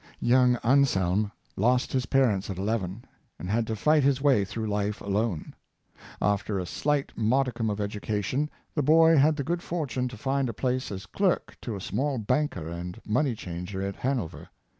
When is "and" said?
3.37-3.51, 12.67-12.99